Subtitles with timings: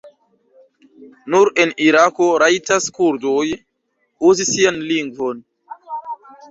[1.35, 3.45] Nur en Irako rajtas kurdoj
[4.33, 5.47] uzi sian lingvon.